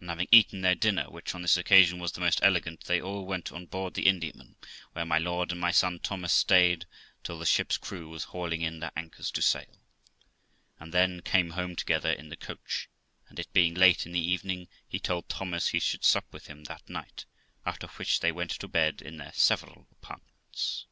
[0.00, 3.24] And having eaten their dinner, which on this occasion was the most elegant, they all
[3.24, 4.56] went on board the Indiaman,
[4.90, 6.84] where my lord and my son Thomas stayed
[7.22, 9.78] till the ship's crew was hauling in their anchors to sail,
[10.80, 12.88] and then came home together in the coach,
[13.28, 16.64] and, it being late in the evening, he told Thomas he should sup with him
[16.64, 17.24] that night,
[17.64, 20.86] after which they went to bed in their several apartments.